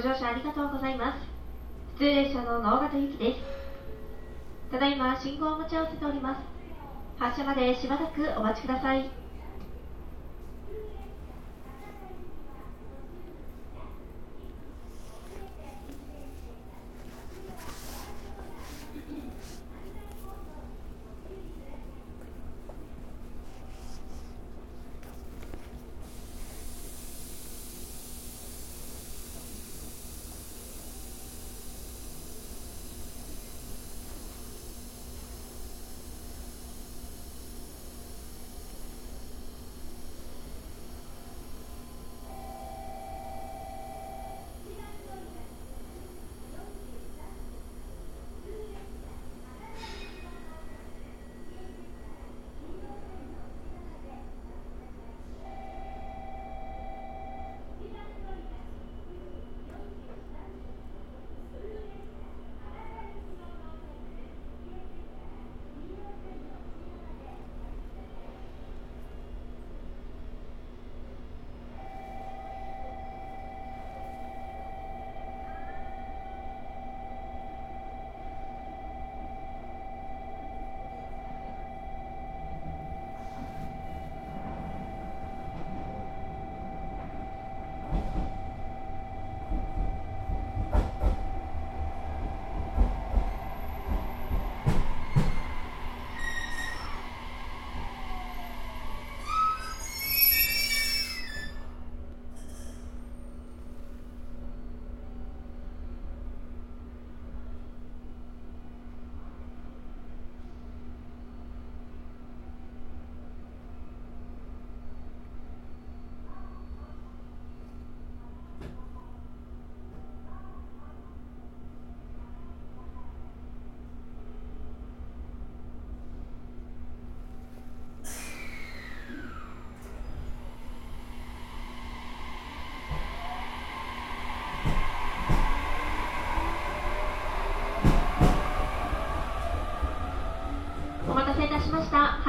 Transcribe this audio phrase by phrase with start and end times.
[0.00, 1.18] ご乗車ありがとうございます。
[1.92, 3.40] 普通列車の能形行きです。
[4.72, 6.40] ただいま信号を持ち合わせております。
[7.18, 9.10] 発車までしばらくお待ちください。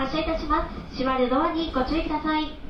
[0.01, 0.98] 発車いたします。
[0.98, 2.61] 閉まるドアにご注意ください。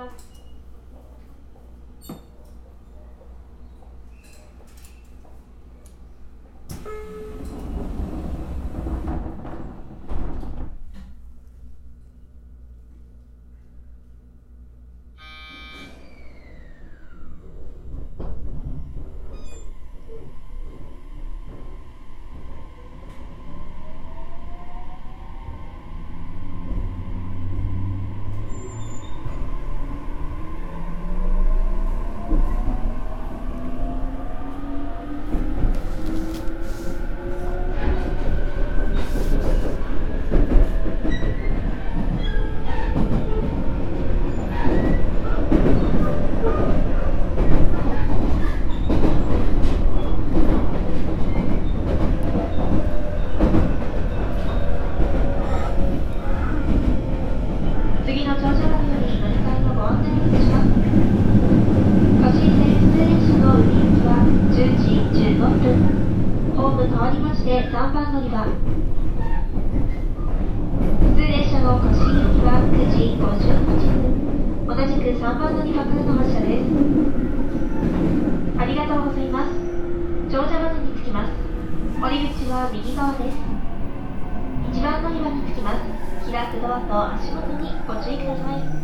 [0.00, 0.40] します
[58.10, 60.68] 次の乗車場より乗り換えのご案内をいたします
[62.26, 64.10] 越井線普通列車の売り行きは
[64.50, 68.59] 10時15分ホーム変わりまして3番乗り場
[71.00, 76.64] 普通列車の越井行きは9時58分同じく3番乗り場からの発車です。
[78.58, 79.50] ありがとうございます
[80.30, 81.32] 乗車場に着きます。
[82.00, 83.36] 降り口は右側です。
[84.72, 85.80] 1番乗り場に着きます。
[86.30, 88.79] 開くドアと足元にご注意ください。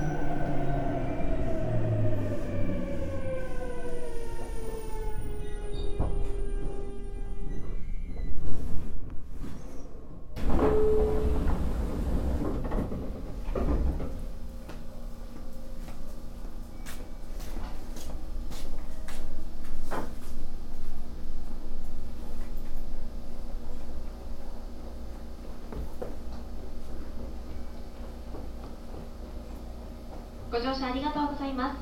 [30.57, 31.77] ご乗車ありがとうございます。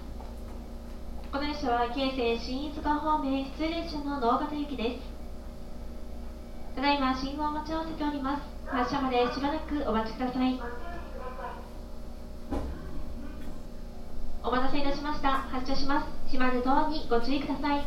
[1.31, 6.75] この列車は京成新飯塚方面普通列車の能形行きです。
[6.75, 8.43] ただいま信号を待ち合わせております。
[8.67, 10.61] 発車までしばらくお待ちください。
[14.43, 15.31] お待たせいたしました。
[15.31, 16.09] 発車します。
[16.33, 17.87] 閉まるドアにご注意ください。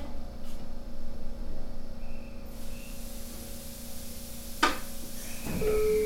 [5.60, 5.97] 次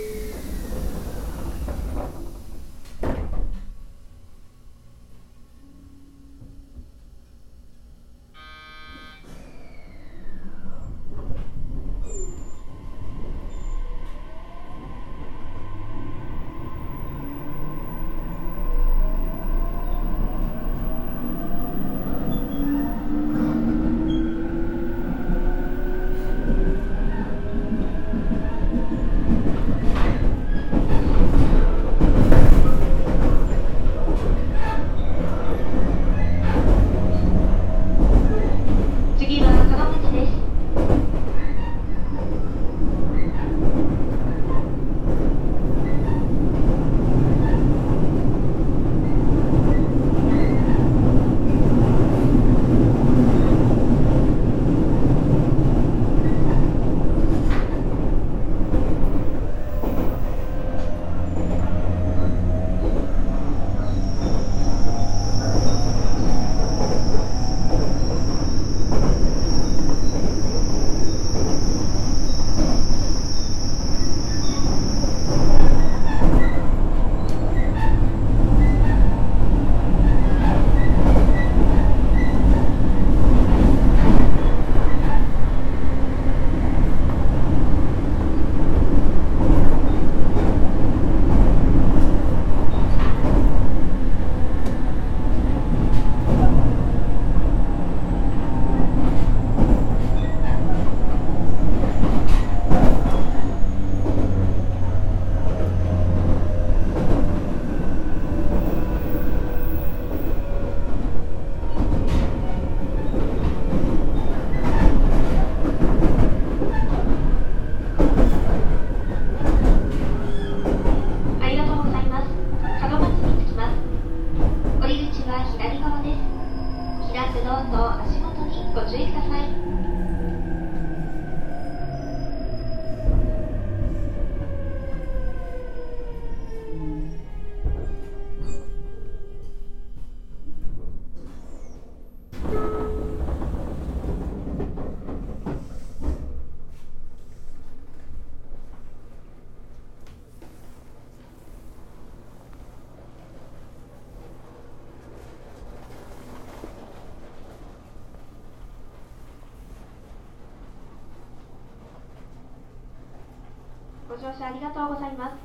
[164.21, 165.35] 乗車ありがとうございます。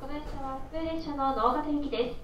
[0.00, 2.16] この列車は普通列車の能形行きです。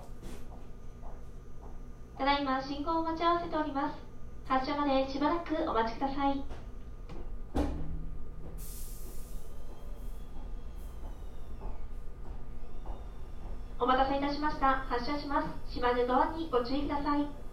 [2.16, 3.96] ただいま信号を待ち合わせております。
[4.48, 6.42] 発車までしばらくお待ちください。
[13.78, 14.86] お待たせいたしました。
[14.88, 15.48] 発車します。
[15.68, 17.43] 閉まるドアにご注意ください。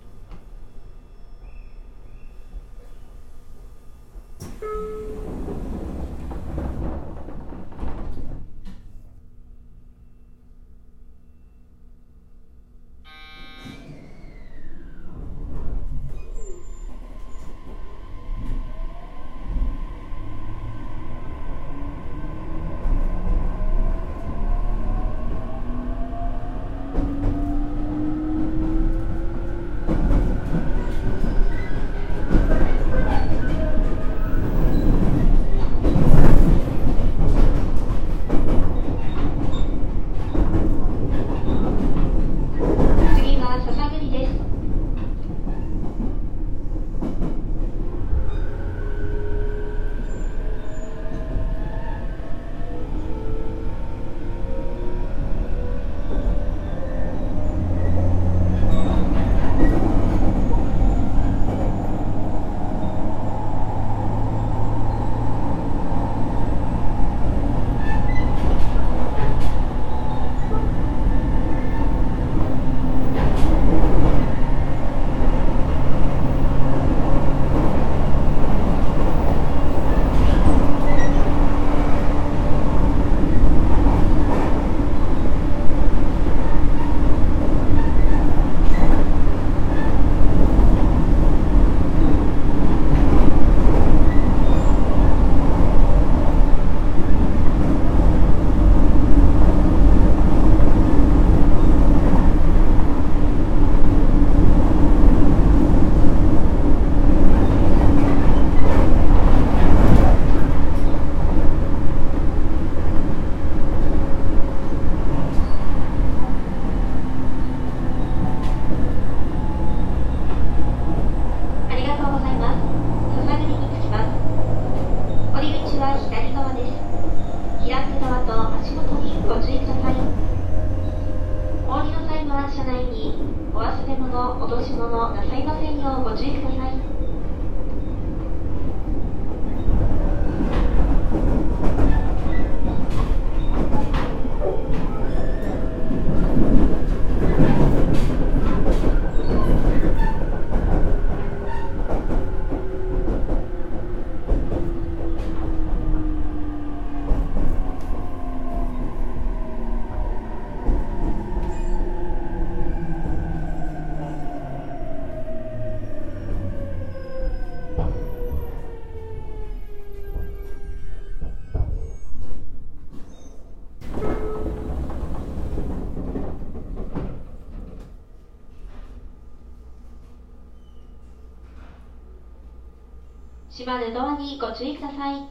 [183.62, 185.31] 閉まるドアにご注意ください。